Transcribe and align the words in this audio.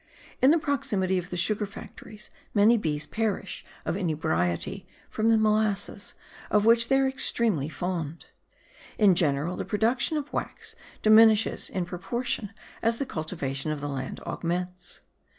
In 0.41 0.49
the 0.49 0.57
proximity 0.57 1.19
of 1.19 1.29
the 1.29 1.37
sugar 1.37 1.67
factories 1.67 2.31
many 2.55 2.75
bees 2.75 3.05
perish 3.05 3.63
of 3.85 3.95
inebriety 3.95 4.87
from 5.11 5.29
the 5.29 5.37
molasses, 5.37 6.15
of 6.49 6.65
which 6.65 6.87
they 6.87 6.97
are 6.97 7.07
extremely 7.07 7.69
fond. 7.69 8.25
In 8.97 9.13
general 9.13 9.55
the 9.57 9.63
production 9.63 10.17
of 10.17 10.33
wax 10.33 10.73
diminishes 11.03 11.69
in 11.69 11.85
proportion 11.85 12.51
as 12.81 12.97
the 12.97 13.05
cultivation 13.05 13.71
of 13.71 13.79
the 13.79 13.89
land 13.89 14.19
augments. 14.21 15.01